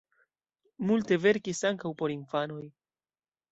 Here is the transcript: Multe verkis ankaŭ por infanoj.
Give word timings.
Multe 0.91 1.19
verkis 1.27 1.63
ankaŭ 1.71 1.93
por 2.01 2.17
infanoj. 2.17 2.65